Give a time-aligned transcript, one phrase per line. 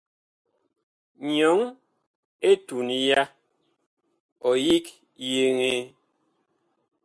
[1.33, 1.59] Nyɔŋ
[2.49, 3.21] etuŋ ya,
[4.47, 4.85] ɔ yig
[5.31, 5.81] yeŋee.